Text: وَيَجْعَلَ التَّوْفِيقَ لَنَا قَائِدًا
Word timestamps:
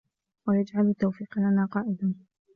وَيَجْعَلَ 0.47 0.89
التَّوْفِيقَ 0.89 1.37
لَنَا 1.37 1.65
قَائِدًا 1.71 2.13